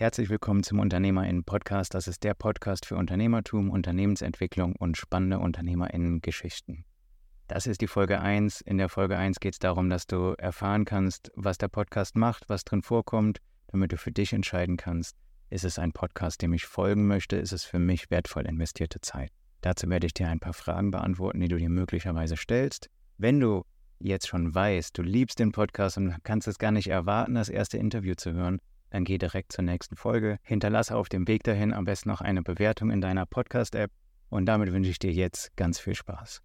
Herzlich 0.00 0.30
willkommen 0.30 0.62
zum 0.62 0.78
UnternehmerInnen-Podcast. 0.78 1.92
Das 1.92 2.08
ist 2.08 2.24
der 2.24 2.32
Podcast 2.32 2.86
für 2.86 2.96
Unternehmertum, 2.96 3.68
Unternehmensentwicklung 3.68 4.74
und 4.76 4.96
spannende 4.96 5.38
UnternehmerInnen-Geschichten. 5.40 6.86
Das 7.48 7.66
ist 7.66 7.82
die 7.82 7.86
Folge 7.86 8.18
1. 8.18 8.62
In 8.62 8.78
der 8.78 8.88
Folge 8.88 9.18
1 9.18 9.40
geht 9.40 9.52
es 9.52 9.58
darum, 9.58 9.90
dass 9.90 10.06
du 10.06 10.32
erfahren 10.38 10.86
kannst, 10.86 11.30
was 11.34 11.58
der 11.58 11.68
Podcast 11.68 12.16
macht, 12.16 12.48
was 12.48 12.64
drin 12.64 12.80
vorkommt, 12.80 13.40
damit 13.66 13.92
du 13.92 13.98
für 13.98 14.10
dich 14.10 14.32
entscheiden 14.32 14.78
kannst, 14.78 15.18
ist 15.50 15.66
es 15.66 15.78
ein 15.78 15.92
Podcast, 15.92 16.40
dem 16.40 16.54
ich 16.54 16.64
folgen 16.64 17.06
möchte, 17.06 17.36
ist 17.36 17.52
es 17.52 17.64
für 17.64 17.78
mich 17.78 18.10
wertvoll 18.10 18.46
investierte 18.46 19.02
Zeit. 19.02 19.30
Dazu 19.60 19.86
werde 19.90 20.06
ich 20.06 20.14
dir 20.14 20.28
ein 20.28 20.40
paar 20.40 20.54
Fragen 20.54 20.92
beantworten, 20.92 21.40
die 21.40 21.48
du 21.48 21.58
dir 21.58 21.68
möglicherweise 21.68 22.38
stellst. 22.38 22.88
Wenn 23.18 23.38
du 23.38 23.66
jetzt 23.98 24.28
schon 24.28 24.54
weißt, 24.54 24.96
du 24.96 25.02
liebst 25.02 25.40
den 25.40 25.52
Podcast 25.52 25.98
und 25.98 26.24
kannst 26.24 26.48
es 26.48 26.56
gar 26.56 26.72
nicht 26.72 26.88
erwarten, 26.88 27.34
das 27.34 27.50
erste 27.50 27.76
Interview 27.76 28.14
zu 28.14 28.32
hören, 28.32 28.60
dann 28.90 29.04
geh 29.04 29.18
direkt 29.18 29.52
zur 29.52 29.64
nächsten 29.64 29.96
Folge. 29.96 30.38
Hinterlasse 30.42 30.96
auf 30.96 31.08
dem 31.08 31.26
Weg 31.26 31.44
dahin 31.44 31.72
am 31.72 31.84
besten 31.84 32.08
noch 32.08 32.20
eine 32.20 32.42
Bewertung 32.42 32.90
in 32.90 33.00
deiner 33.00 33.26
Podcast-App 33.26 33.90
und 34.28 34.46
damit 34.46 34.72
wünsche 34.72 34.90
ich 34.90 34.98
dir 34.98 35.12
jetzt 35.12 35.56
ganz 35.56 35.78
viel 35.78 35.94
Spaß. 35.94 36.42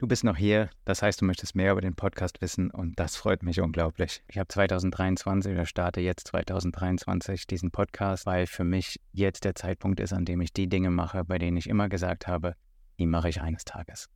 Du 0.00 0.06
bist 0.06 0.22
noch 0.22 0.36
hier, 0.36 0.70
das 0.84 1.02
heißt, 1.02 1.20
du 1.20 1.24
möchtest 1.24 1.56
mehr 1.56 1.72
über 1.72 1.80
den 1.80 1.96
Podcast 1.96 2.40
wissen 2.40 2.70
und 2.70 3.00
das 3.00 3.16
freut 3.16 3.42
mich 3.42 3.60
unglaublich. 3.60 4.22
Ich 4.28 4.38
habe 4.38 4.46
2023 4.46 5.52
oder 5.52 5.66
starte 5.66 6.00
jetzt 6.00 6.28
2023 6.28 7.48
diesen 7.48 7.72
Podcast, 7.72 8.24
weil 8.24 8.46
für 8.46 8.62
mich 8.62 9.00
jetzt 9.10 9.44
der 9.44 9.56
Zeitpunkt 9.56 9.98
ist, 9.98 10.12
an 10.12 10.24
dem 10.24 10.40
ich 10.40 10.52
die 10.52 10.68
Dinge 10.68 10.90
mache, 10.90 11.24
bei 11.24 11.38
denen 11.38 11.56
ich 11.56 11.68
immer 11.68 11.88
gesagt 11.88 12.28
habe, 12.28 12.54
die 13.00 13.06
mache 13.06 13.28
ich 13.28 13.40
eines 13.40 13.64
Tages. 13.64 14.08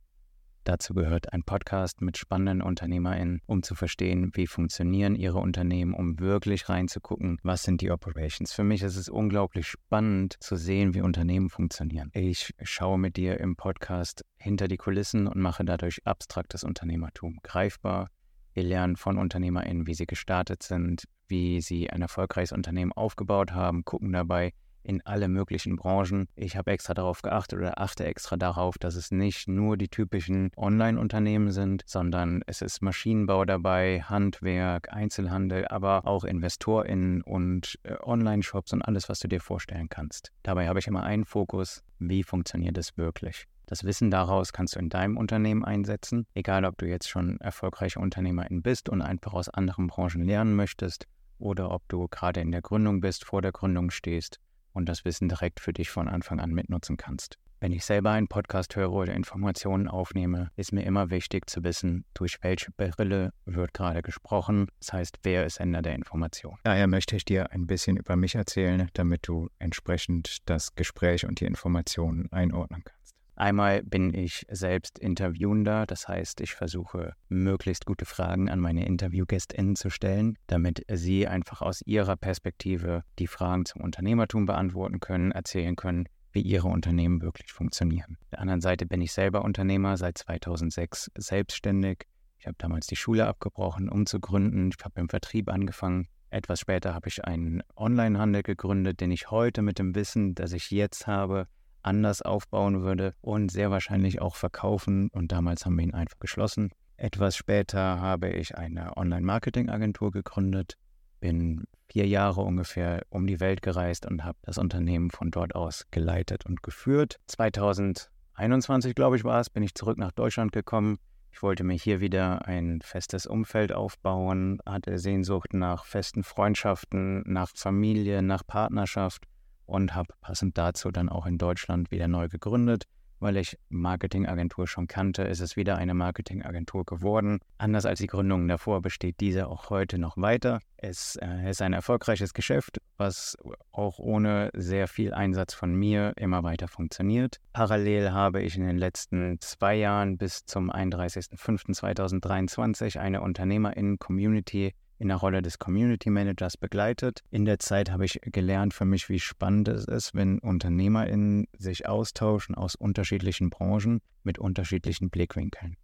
Dazu 0.65 0.93
gehört 0.93 1.33
ein 1.33 1.43
Podcast 1.43 2.01
mit 2.01 2.17
spannenden 2.17 2.61
UnternehmerInnen, 2.61 3.41
um 3.47 3.63
zu 3.63 3.75
verstehen, 3.75 4.31
wie 4.33 4.47
funktionieren 4.47 5.15
ihre 5.15 5.39
Unternehmen, 5.39 5.93
um 5.93 6.19
wirklich 6.19 6.69
reinzugucken, 6.69 7.37
was 7.43 7.63
sind 7.63 7.81
die 7.81 7.91
Operations. 7.91 8.53
Für 8.53 8.63
mich 8.63 8.81
ist 8.81 8.95
es 8.95 9.09
unglaublich 9.09 9.67
spannend 9.67 10.37
zu 10.39 10.55
sehen, 10.55 10.93
wie 10.93 11.01
Unternehmen 11.01 11.49
funktionieren. 11.49 12.11
Ich 12.13 12.53
schaue 12.61 12.97
mit 12.97 13.17
dir 13.17 13.41
im 13.41 13.57
Podcast 13.57 14.23
hinter 14.37 14.69
die 14.69 14.77
Kulissen 14.77 15.27
und 15.27 15.41
mache 15.41 15.65
dadurch 15.65 15.99
abstraktes 16.05 16.63
Unternehmertum 16.63 17.39
greifbar. 17.43 18.09
Wir 18.53 18.63
lernen 18.63 18.95
von 18.95 19.17
UnternehmerInnen, 19.17 19.85
wie 19.85 19.95
sie 19.95 20.05
gestartet 20.05 20.63
sind, 20.63 21.03
wie 21.27 21.59
sie 21.59 21.89
ein 21.89 22.01
erfolgreiches 22.01 22.53
Unternehmen 22.53 22.93
aufgebaut 22.93 23.51
haben, 23.51 23.83
gucken 23.83 24.13
dabei, 24.13 24.53
in 24.83 25.01
alle 25.05 25.27
möglichen 25.27 25.75
Branchen. 25.75 26.27
Ich 26.35 26.57
habe 26.57 26.71
extra 26.71 26.93
darauf 26.93 27.21
geachtet 27.21 27.59
oder 27.59 27.79
achte 27.79 28.05
extra 28.05 28.37
darauf, 28.37 28.77
dass 28.77 28.95
es 28.95 29.11
nicht 29.11 29.47
nur 29.47 29.77
die 29.77 29.87
typischen 29.87 30.51
Online-Unternehmen 30.55 31.51
sind, 31.51 31.83
sondern 31.85 32.41
es 32.47 32.61
ist 32.61 32.81
Maschinenbau 32.81 33.45
dabei, 33.45 34.01
Handwerk, 34.01 34.91
Einzelhandel, 34.93 35.67
aber 35.67 36.05
auch 36.05 36.23
InvestorInnen 36.23 37.21
und 37.21 37.79
äh, 37.83 37.95
Online-Shops 38.01 38.73
und 38.73 38.81
alles, 38.81 39.09
was 39.09 39.19
du 39.19 39.27
dir 39.27 39.39
vorstellen 39.39 39.89
kannst. 39.89 40.31
Dabei 40.43 40.67
habe 40.67 40.79
ich 40.79 40.87
immer 40.87 41.03
einen 41.03 41.25
Fokus, 41.25 41.83
wie 41.99 42.23
funktioniert 42.23 42.77
es 42.77 42.97
wirklich? 42.97 43.45
Das 43.65 43.85
Wissen 43.85 44.11
daraus 44.11 44.51
kannst 44.51 44.75
du 44.75 44.79
in 44.79 44.89
deinem 44.89 45.17
Unternehmen 45.17 45.63
einsetzen, 45.63 46.27
egal 46.33 46.65
ob 46.65 46.77
du 46.77 46.85
jetzt 46.85 47.09
schon 47.09 47.39
erfolgreicher 47.39 48.01
Unternehmerin 48.01 48.61
bist 48.61 48.89
und 48.89 49.01
einfach 49.01 49.33
aus 49.33 49.47
anderen 49.49 49.87
Branchen 49.87 50.23
lernen 50.23 50.55
möchtest 50.55 51.07
oder 51.39 51.71
ob 51.71 51.87
du 51.87 52.07
gerade 52.09 52.41
in 52.41 52.51
der 52.51 52.61
Gründung 52.61 52.99
bist, 52.99 53.25
vor 53.25 53.41
der 53.41 53.51
Gründung 53.51 53.89
stehst 53.89 54.39
und 54.73 54.89
das 54.89 55.05
Wissen 55.05 55.29
direkt 55.29 55.59
für 55.59 55.73
dich 55.73 55.89
von 55.89 56.07
Anfang 56.07 56.39
an 56.39 56.51
mitnutzen 56.51 56.97
kannst. 56.97 57.37
Wenn 57.63 57.71
ich 57.71 57.85
selber 57.85 58.11
einen 58.11 58.27
Podcast 58.27 58.75
höre 58.75 58.91
oder 58.91 59.13
Informationen 59.13 59.87
aufnehme, 59.87 60.51
ist 60.57 60.73
mir 60.73 60.83
immer 60.83 61.09
wichtig 61.11 61.49
zu 61.49 61.63
wissen, 61.63 62.03
durch 62.13 62.39
welche 62.41 62.71
Brille 62.71 63.31
wird 63.45 63.73
gerade 63.73 64.01
gesprochen. 64.01 64.67
Das 64.81 64.91
heißt, 64.91 65.19
wer 65.23 65.45
ist 65.45 65.55
Sender 65.55 65.81
der 65.81 65.95
Information. 65.95 66.57
Daher 66.65 66.87
möchte 66.87 67.15
ich 67.15 67.23
dir 67.23 67.53
ein 67.53 67.65
bisschen 67.65 67.95
über 67.95 68.17
mich 68.17 68.35
erzählen, 68.35 68.89
damit 68.95 69.29
du 69.29 69.47
entsprechend 69.59 70.39
das 70.49 70.75
Gespräch 70.75 71.25
und 71.25 71.39
die 71.39 71.45
Informationen 71.45 72.29
einordnen 72.33 72.83
kannst. 72.83 73.02
Einmal 73.43 73.83
bin 73.83 74.13
ich 74.13 74.45
selbst 74.49 74.97
Interviewender, 74.99 75.85
das 75.85 76.07
heißt, 76.07 76.39
ich 76.39 76.53
versuche 76.53 77.11
möglichst 77.27 77.85
gute 77.85 78.05
Fragen 78.05 78.49
an 78.49 78.61
meine 78.61 78.85
Interviewgästinnen 78.85 79.75
zu 79.75 79.89
stellen, 79.89 80.37
damit 80.47 80.85
sie 80.89 81.27
einfach 81.27 81.61
aus 81.61 81.81
ihrer 81.85 82.15
Perspektive 82.15 83.03
die 83.19 83.27
Fragen 83.27 83.65
zum 83.65 83.81
Unternehmertum 83.81 84.45
beantworten 84.45 85.01
können, 85.01 85.33
erzählen 85.33 85.75
können, 85.75 86.07
wie 86.31 86.39
ihre 86.39 86.69
Unternehmen 86.69 87.21
wirklich 87.21 87.51
funktionieren. 87.51 88.15
Auf 88.21 88.29
der 88.29 88.39
anderen 88.39 88.61
Seite 88.61 88.85
bin 88.85 89.01
ich 89.01 89.11
selber 89.11 89.43
Unternehmer, 89.43 89.97
seit 89.97 90.19
2006 90.19 91.11
selbstständig. 91.17 92.05
Ich 92.37 92.47
habe 92.47 92.55
damals 92.59 92.87
die 92.87 92.95
Schule 92.95 93.27
abgebrochen, 93.27 93.89
um 93.89 94.05
zu 94.05 94.21
gründen. 94.21 94.69
Ich 94.69 94.85
habe 94.85 95.01
im 95.01 95.09
Vertrieb 95.09 95.49
angefangen. 95.51 96.07
Etwas 96.29 96.61
später 96.61 96.93
habe 96.93 97.09
ich 97.09 97.25
einen 97.25 97.61
Onlinehandel 97.75 98.41
gegründet, 98.41 99.01
den 99.01 99.11
ich 99.11 99.31
heute 99.31 99.61
mit 99.61 99.79
dem 99.79 99.95
Wissen, 99.95 100.33
das 100.33 100.53
ich 100.53 100.71
jetzt 100.71 101.07
habe, 101.07 101.49
anders 101.83 102.21
aufbauen 102.21 102.81
würde 102.81 103.13
und 103.21 103.51
sehr 103.51 103.71
wahrscheinlich 103.71 104.21
auch 104.21 104.35
verkaufen. 104.35 105.09
Und 105.11 105.31
damals 105.31 105.65
haben 105.65 105.77
wir 105.77 105.83
ihn 105.83 105.93
einfach 105.93 106.19
geschlossen. 106.19 106.71
Etwas 106.97 107.35
später 107.35 107.99
habe 107.99 108.29
ich 108.29 108.57
eine 108.57 108.95
Online-Marketing-Agentur 108.97 110.11
gegründet, 110.11 110.77
bin 111.19 111.65
vier 111.87 112.07
Jahre 112.07 112.41
ungefähr 112.41 113.03
um 113.09 113.27
die 113.27 113.39
Welt 113.39 113.61
gereist 113.61 114.05
und 114.05 114.23
habe 114.23 114.37
das 114.43 114.57
Unternehmen 114.57 115.11
von 115.11 115.31
dort 115.31 115.55
aus 115.55 115.85
geleitet 115.91 116.45
und 116.45 116.63
geführt. 116.63 117.19
2021, 117.27 118.95
glaube 118.95 119.15
ich, 119.15 119.23
war 119.23 119.39
es, 119.39 119.49
bin 119.49 119.63
ich 119.63 119.75
zurück 119.75 119.97
nach 119.97 120.11
Deutschland 120.11 120.51
gekommen. 120.51 120.97
Ich 121.31 121.41
wollte 121.41 121.63
mir 121.63 121.73
hier 121.73 121.99
wieder 121.99 122.45
ein 122.45 122.79
festes 122.83 123.25
Umfeld 123.25 123.73
aufbauen, 123.73 124.59
hatte 124.65 124.99
Sehnsucht 124.99 125.53
nach 125.53 125.85
festen 125.85 126.23
Freundschaften, 126.23 127.23
nach 127.25 127.49
Familie, 127.55 128.21
nach 128.21 128.45
Partnerschaft 128.45 129.25
und 129.65 129.95
habe 129.95 130.13
passend 130.21 130.57
dazu 130.57 130.91
dann 130.91 131.09
auch 131.09 131.25
in 131.25 131.37
Deutschland 131.37 131.91
wieder 131.91 132.07
neu 132.07 132.27
gegründet. 132.27 132.87
Weil 133.23 133.37
ich 133.37 133.57
Marketingagentur 133.69 134.67
schon 134.67 134.87
kannte, 134.87 135.21
ist 135.21 135.39
es 135.39 135.55
wieder 135.55 135.77
eine 135.77 135.93
Marketingagentur 135.93 136.83
geworden. 136.83 137.39
Anders 137.57 137.85
als 137.85 137.99
die 137.99 138.07
Gründungen 138.07 138.49
davor 138.49 138.81
besteht 138.81 139.21
diese 139.21 139.47
auch 139.47 139.69
heute 139.69 139.97
noch 139.97 140.17
weiter. 140.17 140.59
Es 140.75 141.15
äh, 141.15 141.49
ist 141.49 141.61
ein 141.61 141.71
erfolgreiches 141.71 142.33
Geschäft, 142.33 142.81
was 142.97 143.37
auch 143.71 143.97
ohne 143.97 144.49
sehr 144.53 144.89
viel 144.89 145.13
Einsatz 145.13 145.53
von 145.53 145.73
mir 145.73 146.11
immer 146.17 146.43
weiter 146.43 146.67
funktioniert. 146.67 147.39
Parallel 147.53 148.11
habe 148.11 148.41
ich 148.41 148.57
in 148.57 148.67
den 148.67 148.77
letzten 148.77 149.39
zwei 149.39 149.75
Jahren 149.75 150.17
bis 150.17 150.45
zum 150.45 150.69
31.05.2023 150.69 152.99
eine 152.99 153.21
Unternehmerinnen-Community 153.21 154.73
in 155.03 155.09
der 155.09 155.17
Rolle 155.17 155.41
des 155.41 155.59
Community 155.59 156.09
Managers 156.09 156.55
begleitet. 156.55 157.23
In 157.29 157.43
der 157.43 157.59
Zeit 157.59 157.91
habe 157.91 158.05
ich 158.05 158.21
gelernt 158.23 158.73
für 158.73 158.85
mich, 158.85 159.09
wie 159.09 159.19
spannend 159.19 159.67
es 159.67 159.83
ist, 159.83 160.15
wenn 160.15 160.39
UnternehmerInnen 160.39 161.45
sich 161.57 161.89
austauschen 161.89 162.55
aus 162.55 162.75
unterschiedlichen 162.75 163.49
Branchen 163.49 163.99
mit 164.23 164.39
unterschiedlichen 164.39 165.09
Blickwinkeln. 165.09 165.75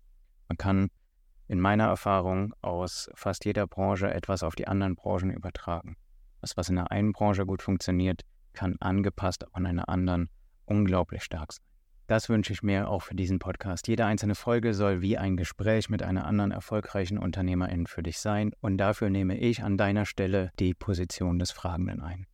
Man 0.47 0.57
kann 0.57 0.89
in 1.49 1.59
meiner 1.59 1.87
Erfahrung 1.87 2.53
aus 2.61 3.09
fast 3.13 3.43
jeder 3.43 3.67
Branche 3.67 4.09
etwas 4.09 4.41
auf 4.41 4.55
die 4.55 4.69
anderen 4.69 4.95
Branchen 4.95 5.31
übertragen. 5.31 5.97
Das, 6.39 6.55
was 6.55 6.69
in 6.69 6.77
der 6.77 6.89
einen 6.89 7.11
Branche 7.11 7.45
gut 7.45 7.61
funktioniert, 7.61 8.21
kann 8.53 8.77
angepasst 8.79 9.53
an 9.53 9.65
einer 9.65 9.89
anderen 9.89 10.29
unglaublich 10.63 11.23
stark 11.23 11.51
sein. 11.51 11.68
Das 12.09 12.27
wünsche 12.27 12.53
ich 12.53 12.63
mir 12.63 12.89
auch 12.89 13.03
für 13.03 13.13
diesen 13.13 13.37
Podcast. 13.37 13.87
Jede 13.87 14.03
einzelne 14.03 14.33
Folge 14.33 14.73
soll 14.73 15.03
wie 15.03 15.19
ein 15.19 15.37
Gespräch 15.37 15.89
mit 15.89 16.01
einer 16.01 16.25
anderen 16.25 16.49
erfolgreichen 16.49 17.19
Unternehmerin 17.19 17.85
für 17.85 18.01
dich 18.01 18.17
sein 18.17 18.51
und 18.61 18.77
dafür 18.77 19.11
nehme 19.11 19.37
ich 19.37 19.61
an 19.61 19.77
deiner 19.77 20.07
Stelle 20.07 20.49
die 20.57 20.73
Position 20.73 21.37
des 21.37 21.51
Fragenden 21.51 22.01
ein. 22.01 22.25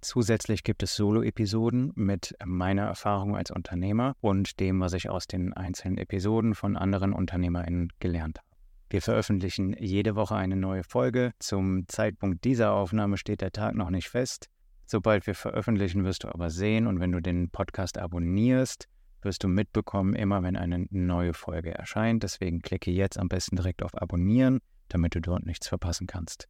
Zusätzlich 0.00 0.64
gibt 0.64 0.82
es 0.82 0.96
Solo-Episoden 0.96 1.92
mit 1.94 2.34
meiner 2.44 2.82
Erfahrung 2.82 3.36
als 3.36 3.52
Unternehmer 3.52 4.16
und 4.20 4.58
dem, 4.58 4.80
was 4.80 4.92
ich 4.92 5.08
aus 5.08 5.28
den 5.28 5.52
einzelnen 5.52 5.98
Episoden 5.98 6.56
von 6.56 6.76
anderen 6.76 7.12
UnternehmerInnen 7.12 7.92
gelernt 8.00 8.40
habe. 8.40 8.48
Wir 8.90 9.02
veröffentlichen 9.02 9.76
jede 9.78 10.16
Woche 10.16 10.34
eine 10.34 10.56
neue 10.56 10.82
Folge. 10.82 11.30
Zum 11.38 11.86
Zeitpunkt 11.86 12.42
dieser 12.42 12.72
Aufnahme 12.72 13.16
steht 13.16 13.40
der 13.40 13.52
Tag 13.52 13.76
noch 13.76 13.90
nicht 13.90 14.08
fest. 14.08 14.48
Sobald 14.84 15.28
wir 15.28 15.36
veröffentlichen, 15.36 16.02
wirst 16.02 16.24
du 16.24 16.28
aber 16.28 16.50
sehen 16.50 16.88
und 16.88 16.98
wenn 16.98 17.12
du 17.12 17.20
den 17.20 17.50
Podcast 17.50 17.98
abonnierst, 17.98 18.88
wirst 19.24 19.44
du 19.44 19.48
mitbekommen, 19.48 20.14
immer 20.14 20.42
wenn 20.42 20.56
eine 20.56 20.86
neue 20.90 21.34
Folge 21.34 21.74
erscheint. 21.74 22.22
Deswegen 22.22 22.60
klicke 22.60 22.90
jetzt 22.90 23.18
am 23.18 23.28
besten 23.28 23.56
direkt 23.56 23.82
auf 23.82 24.00
Abonnieren, 24.00 24.60
damit 24.88 25.14
du 25.14 25.20
dort 25.20 25.46
nichts 25.46 25.68
verpassen 25.68 26.06
kannst. 26.06 26.48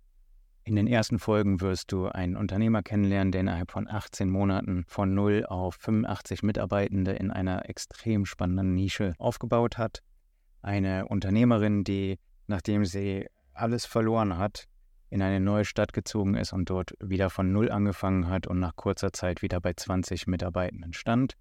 In 0.64 0.76
den 0.76 0.86
ersten 0.86 1.19
Folgen 1.19 1.60
wirst 1.60 1.90
du 1.90 2.06
einen 2.06 2.36
Unternehmer 2.36 2.82
kennenlernen, 2.82 3.32
der 3.32 3.40
innerhalb 3.40 3.72
von 3.72 3.88
18 3.88 4.30
Monaten 4.30 4.84
von 4.86 5.12
0 5.12 5.44
auf 5.48 5.74
85 5.74 6.44
Mitarbeitende 6.44 7.12
in 7.12 7.32
einer 7.32 7.69
extrem 7.69 8.26
spannenden 8.26 8.75
Nische 8.75 9.14
aufgebaut 9.18 9.76
hat. 9.76 10.02
Eine 10.60 11.08
Unternehmerin, 11.08 11.82
die, 11.82 12.20
nachdem 12.46 12.84
sie 12.84 13.26
alles 13.54 13.86
verloren 13.86 14.38
hat, 14.38 14.68
in 15.10 15.20
eine 15.20 15.40
neue 15.40 15.64
Stadt 15.64 15.92
gezogen 15.92 16.36
ist 16.36 16.52
und 16.52 16.70
dort 16.70 16.94
wieder 17.00 17.28
von 17.28 17.52
0 17.52 17.70
angefangen 17.70 18.28
hat 18.28 18.46
und 18.46 18.60
nach 18.60 18.76
kurzer 18.76 19.12
Zeit 19.12 19.42
wieder 19.42 19.60
bei 19.60 19.75
20 19.75 20.28
Mitarbeitenden 20.28 20.92
stand 20.92 21.36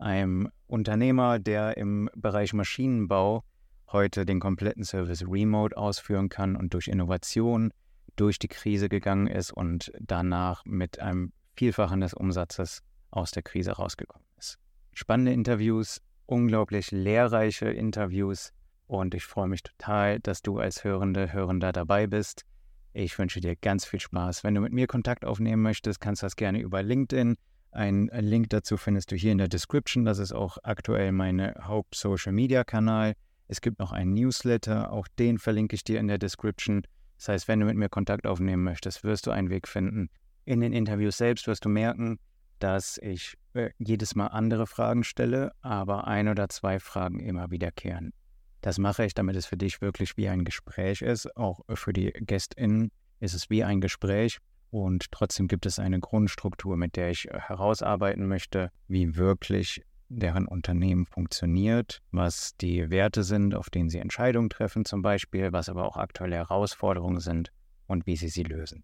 einem 0.00 0.50
Unternehmer, 0.66 1.38
der 1.38 1.76
im 1.76 2.10
Bereich 2.14 2.52
Maschinenbau 2.52 3.44
heute 3.92 4.24
den 4.24 4.40
kompletten 4.40 4.84
Service 4.84 5.24
remote 5.26 5.76
ausführen 5.76 6.28
kann 6.28 6.56
und 6.56 6.74
durch 6.74 6.88
Innovation, 6.88 7.72
durch 8.16 8.38
die 8.38 8.48
Krise 8.48 8.88
gegangen 8.88 9.26
ist 9.26 9.52
und 9.52 9.92
danach 10.00 10.64
mit 10.64 11.00
einem 11.00 11.32
Vielfachen 11.54 12.00
des 12.00 12.14
Umsatzes 12.14 12.82
aus 13.10 13.30
der 13.30 13.42
Krise 13.42 13.72
rausgekommen 13.72 14.26
ist. 14.38 14.58
Spannende 14.92 15.32
Interviews, 15.32 16.00
unglaublich 16.26 16.90
lehrreiche 16.90 17.70
Interviews 17.70 18.52
und 18.86 19.14
ich 19.14 19.24
freue 19.24 19.48
mich 19.48 19.62
total, 19.62 20.20
dass 20.20 20.42
du 20.42 20.58
als 20.58 20.84
Hörende, 20.84 21.32
Hörender 21.32 21.72
dabei 21.72 22.06
bist. 22.06 22.44
Ich 22.92 23.16
wünsche 23.18 23.40
dir 23.40 23.54
ganz 23.54 23.84
viel 23.84 24.00
Spaß. 24.00 24.42
Wenn 24.42 24.54
du 24.54 24.60
mit 24.60 24.72
mir 24.72 24.88
Kontakt 24.88 25.24
aufnehmen 25.24 25.62
möchtest, 25.62 26.00
kannst 26.00 26.22
du 26.22 26.26
das 26.26 26.34
gerne 26.34 26.60
über 26.60 26.82
LinkedIn. 26.82 27.36
Ein 27.72 28.10
Link 28.12 28.50
dazu 28.50 28.76
findest 28.76 29.12
du 29.12 29.16
hier 29.16 29.32
in 29.32 29.38
der 29.38 29.48
Description. 29.48 30.04
Das 30.04 30.18
ist 30.18 30.32
auch 30.32 30.58
aktuell 30.62 31.12
mein 31.12 31.54
Haupt-Social-Media-Kanal. 31.66 33.14
Es 33.46 33.60
gibt 33.60 33.78
noch 33.78 33.92
einen 33.92 34.14
Newsletter, 34.14 34.92
auch 34.92 35.08
den 35.18 35.38
verlinke 35.38 35.74
ich 35.74 35.84
dir 35.84 35.98
in 36.00 36.08
der 36.08 36.18
Description. 36.18 36.82
Das 37.16 37.28
heißt, 37.28 37.48
wenn 37.48 37.60
du 37.60 37.66
mit 37.66 37.76
mir 37.76 37.88
Kontakt 37.88 38.26
aufnehmen 38.26 38.62
möchtest, 38.62 39.04
wirst 39.04 39.26
du 39.26 39.30
einen 39.30 39.50
Weg 39.50 39.68
finden. 39.68 40.08
In 40.44 40.60
den 40.60 40.72
Interviews 40.72 41.16
selbst 41.16 41.46
wirst 41.46 41.64
du 41.64 41.68
merken, 41.68 42.18
dass 42.60 42.98
ich 42.98 43.34
äh, 43.54 43.70
jedes 43.78 44.14
Mal 44.14 44.28
andere 44.28 44.66
Fragen 44.66 45.04
stelle, 45.04 45.52
aber 45.60 46.06
ein 46.06 46.28
oder 46.28 46.48
zwei 46.48 46.80
Fragen 46.80 47.20
immer 47.20 47.50
wiederkehren. 47.50 48.12
Das 48.60 48.78
mache 48.78 49.04
ich, 49.04 49.14
damit 49.14 49.36
es 49.36 49.46
für 49.46 49.56
dich 49.56 49.80
wirklich 49.80 50.16
wie 50.16 50.28
ein 50.28 50.44
Gespräch 50.44 51.02
ist. 51.02 51.36
Auch 51.36 51.60
für 51.74 51.92
die 51.92 52.12
GästInnen 52.12 52.90
ist 53.20 53.34
es 53.34 53.48
wie 53.48 53.64
ein 53.64 53.80
Gespräch. 53.80 54.38
Und 54.70 55.10
trotzdem 55.10 55.48
gibt 55.48 55.66
es 55.66 55.78
eine 55.78 56.00
Grundstruktur, 56.00 56.76
mit 56.76 56.96
der 56.96 57.10
ich 57.10 57.28
äh, 57.28 57.38
herausarbeiten 57.38 58.26
möchte, 58.26 58.70
wie 58.86 59.16
wirklich 59.16 59.84
deren 60.08 60.46
Unternehmen 60.46 61.06
funktioniert, 61.06 62.02
was 62.10 62.56
die 62.56 62.90
Werte 62.90 63.22
sind, 63.22 63.54
auf 63.54 63.70
denen 63.70 63.88
sie 63.88 63.98
Entscheidungen 63.98 64.50
treffen 64.50 64.84
zum 64.84 65.02
Beispiel, 65.02 65.52
was 65.52 65.68
aber 65.68 65.86
auch 65.86 65.96
aktuelle 65.96 66.36
Herausforderungen 66.36 67.20
sind 67.20 67.52
und 67.86 68.06
wie 68.06 68.16
sie 68.16 68.28
sie 68.28 68.42
lösen. 68.42 68.82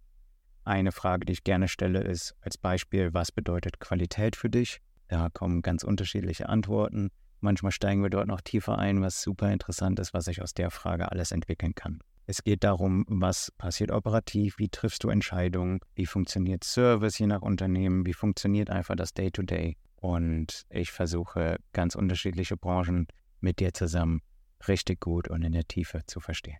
Eine 0.65 0.93
Frage, 0.93 1.27
die 1.27 1.33
ich 1.33 1.45
gerne 1.45 1.69
stelle, 1.69 2.03
ist 2.03 2.35
als 2.41 2.59
Beispiel, 2.59 3.13
was 3.13 3.33
bedeutet 3.33 3.81
Qualität 3.81 4.35
für 4.37 4.51
dich? 4.51 4.81
Da 5.09 5.29
kommen 5.29 5.63
ganz 5.63 5.85
unterschiedliche 5.85 6.49
Antworten. 6.49 7.11
Manchmal 7.41 7.73
steigen 7.73 8.03
wir 8.03 8.11
dort 8.11 8.27
noch 8.27 8.41
tiefer 8.41 8.79
ein, 8.79 9.03
was 9.03 9.23
super 9.23 9.53
interessant 9.53 10.01
ist, 10.01 10.15
was 10.15 10.25
sich 10.25 10.43
aus 10.43 10.55
der 10.55 10.71
Frage 10.71 11.11
alles 11.13 11.31
entwickeln 11.31 11.75
kann. 11.75 12.01
Es 12.29 12.43
geht 12.43 12.65
darum, 12.65 13.05
was 13.09 13.53
passiert 13.57 13.93
operativ, 13.93 14.59
wie 14.59 14.69
triffst 14.69 15.05
du 15.05 15.11
Entscheidungen, 15.11 15.79
wie 15.95 16.07
funktioniert 16.07 16.65
Service 16.65 17.19
je 17.19 17.27
nach 17.29 17.43
Unternehmen, 17.43 18.05
wie 18.05 18.15
funktioniert 18.15 18.69
einfach 18.69 18.97
das 18.97 19.15
Day-to-Day. 19.15 19.71
-Day. 19.71 19.77
Und 19.97 20.67
ich 20.69 20.91
versuche 20.91 21.59
ganz 21.73 21.95
unterschiedliche 21.95 22.57
Branchen 22.57 23.07
mit 23.41 23.61
dir 23.61 23.73
zusammen 23.73 24.23
richtig 24.67 25.01
gut 25.01 25.29
und 25.29 25.43
in 25.43 25.53
der 25.53 25.69
Tiefe 25.69 26.03
zu 26.07 26.21
verstehen. 26.21 26.59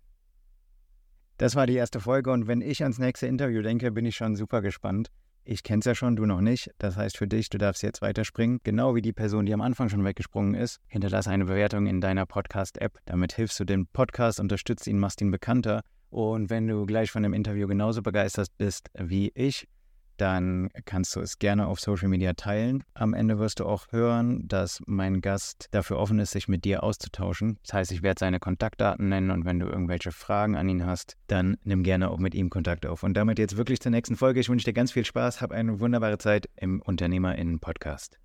Das 1.37 1.55
war 1.55 1.67
die 1.67 1.75
erste 1.75 1.99
Folge 1.99 2.31
und 2.31 2.47
wenn 2.47 2.61
ich 2.61 2.81
ans 2.81 2.97
nächste 2.97 3.27
Interview 3.27 3.61
denke, 3.61 3.91
bin 3.91 4.05
ich 4.05 4.15
schon 4.15 4.35
super 4.35 4.61
gespannt. 4.61 5.11
Ich 5.49 5.63
kenne 5.63 5.79
es 5.79 5.85
ja 5.85 5.95
schon, 5.95 6.17
du 6.17 6.25
noch 6.25 6.41
nicht. 6.41 6.71
Das 6.77 6.97
heißt 6.97 7.15
für 7.15 7.25
dich, 7.25 7.47
du 7.47 7.57
darfst 7.57 7.81
jetzt 7.81 8.01
weiterspringen. 8.01 8.59
Genau 8.65 8.95
wie 8.95 9.01
die 9.01 9.13
Person, 9.13 9.45
die 9.45 9.53
am 9.53 9.61
Anfang 9.61 9.87
schon 9.87 10.03
weggesprungen 10.03 10.55
ist. 10.55 10.81
Hinterlass 10.87 11.29
eine 11.29 11.45
Bewertung 11.45 11.87
in 11.87 12.01
deiner 12.01 12.25
Podcast-App. 12.25 12.99
Damit 13.05 13.31
hilfst 13.31 13.57
du 13.57 13.63
dem 13.63 13.87
Podcast, 13.87 14.41
unterstützt 14.41 14.87
ihn, 14.87 14.99
machst 14.99 15.21
ihn 15.21 15.31
bekannter. 15.31 15.83
Und 16.09 16.49
wenn 16.49 16.67
du 16.67 16.85
gleich 16.85 17.11
von 17.11 17.23
dem 17.23 17.31
Interview 17.31 17.65
genauso 17.65 18.01
begeistert 18.01 18.49
bist 18.57 18.89
wie 18.93 19.31
ich, 19.35 19.69
dann 20.17 20.69
kannst 20.85 21.15
du 21.15 21.19
es 21.19 21.39
gerne 21.39 21.67
auf 21.67 21.79
Social 21.79 22.09
Media 22.09 22.33
teilen. 22.33 22.83
Am 22.93 23.13
Ende 23.13 23.39
wirst 23.39 23.59
du 23.59 23.65
auch 23.65 23.87
hören, 23.91 24.47
dass 24.47 24.81
mein 24.85 25.21
Gast 25.21 25.67
dafür 25.71 25.97
offen 25.97 26.19
ist, 26.19 26.31
sich 26.31 26.47
mit 26.47 26.65
dir 26.65 26.83
auszutauschen. 26.83 27.59
Das 27.63 27.73
heißt, 27.73 27.91
ich 27.91 28.03
werde 28.03 28.19
seine 28.19 28.39
Kontaktdaten 28.39 29.09
nennen 29.09 29.31
und 29.31 29.45
wenn 29.45 29.59
du 29.59 29.67
irgendwelche 29.67 30.11
Fragen 30.11 30.55
an 30.55 30.69
ihn 30.69 30.85
hast, 30.85 31.15
dann 31.27 31.57
nimm 31.63 31.83
gerne 31.83 32.09
auch 32.09 32.19
mit 32.19 32.35
ihm 32.35 32.49
Kontakt 32.49 32.85
auf. 32.85 33.03
Und 33.03 33.15
damit 33.15 33.39
jetzt 33.39 33.57
wirklich 33.57 33.79
zur 33.79 33.91
nächsten 33.91 34.15
Folge. 34.15 34.39
Ich 34.39 34.49
wünsche 34.49 34.65
dir 34.65 34.73
ganz 34.73 34.91
viel 34.91 35.05
Spaß, 35.05 35.41
hab 35.41 35.51
eine 35.51 35.79
wunderbare 35.79 36.17
Zeit 36.17 36.49
im 36.55 36.81
UnternehmerInnen-Podcast. 36.81 38.19